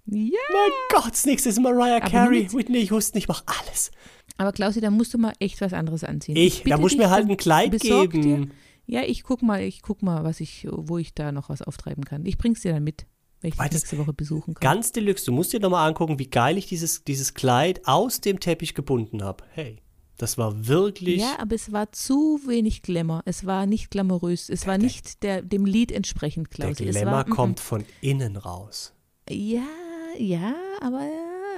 [0.06, 0.38] Ja.
[0.52, 0.70] Mein
[1.02, 3.90] Gott, das nächste ist Mariah Aber Carey, Whitney Houston, ich mache alles.
[4.38, 6.34] Aber Klausi, da musst du mal echt was anderes anziehen.
[6.36, 8.50] Ich, da bitte muss mir halt ein Kleid besorg dir- geben.
[8.86, 12.04] Ja, ich guck mal, ich guck mal, was ich, wo ich da noch was auftreiben
[12.04, 12.24] kann.
[12.26, 13.06] Ich bring's dir dann mit,
[13.40, 14.60] wenn ich dich nächste Woche besuchen kann.
[14.60, 18.40] Ganz Deluxe, du musst dir nochmal angucken, wie geil ich dieses, dieses Kleid aus dem
[18.40, 19.44] Teppich gebunden habe.
[19.50, 19.82] Hey,
[20.18, 21.20] das war wirklich.
[21.20, 23.22] Ja, aber es war zu wenig Glamour.
[23.24, 24.50] Es war nicht glamourös.
[24.50, 26.84] Es war nicht der, dem Lied entsprechend, der Klausi.
[26.84, 28.92] es Glamour war, mm, kommt von innen raus.
[29.30, 29.32] mm.
[29.32, 29.62] Ja,
[30.18, 31.08] ja, aber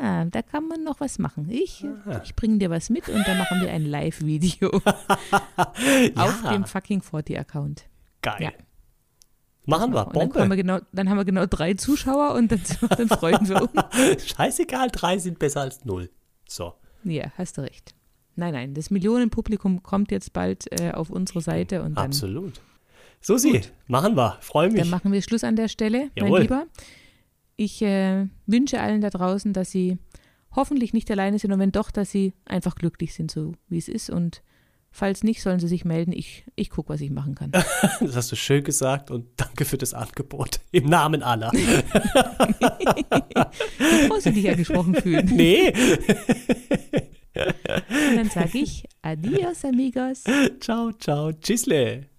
[0.00, 1.48] ja, da kann man noch was machen.
[1.50, 2.22] Ich, Aha.
[2.24, 4.70] ich bringe dir was mit und dann machen wir ein Live-Video
[6.14, 7.86] auf dem fucking 40-Account.
[8.20, 8.36] Geil.
[8.40, 8.50] Ja.
[9.64, 10.48] Machen wir, Und dann, Bombe.
[10.50, 12.60] wir genau, dann haben wir genau drei Zuschauer und dann,
[12.96, 14.26] dann freuen wir uns.
[14.36, 16.10] Scheißegal, drei sind besser als null.
[16.48, 16.74] So.
[17.04, 17.94] Ja, hast du recht.
[18.34, 22.06] Nein, nein, das Millionenpublikum kommt jetzt bald äh, auf unsere Seite und dann.
[22.06, 22.60] Absolut.
[23.20, 23.72] Susi, Gut.
[23.86, 24.38] machen wir.
[24.40, 24.80] Freue mich.
[24.80, 26.30] Dann machen wir Schluss an der Stelle, Jawohl.
[26.30, 26.66] mein Lieber.
[27.56, 29.98] Ich äh, wünsche allen da draußen, dass sie
[30.56, 33.88] hoffentlich nicht alleine sind und wenn doch, dass sie einfach glücklich sind, so wie es
[33.88, 34.10] ist.
[34.10, 34.42] Und
[34.92, 36.12] falls nicht, sollen sie sich melden.
[36.12, 37.50] Ich, ich gucke, was ich machen kann.
[38.00, 40.60] das hast du schön gesagt und danke für das Angebot.
[40.70, 41.50] Im Namen aller.
[41.50, 41.58] du
[44.08, 45.26] brauchst dich ja gesprochen fühlen.
[45.32, 45.72] Nee.
[47.34, 50.24] und dann sage ich Adios, amigos.
[50.60, 51.32] Ciao, ciao.
[51.32, 52.11] Tschüssle.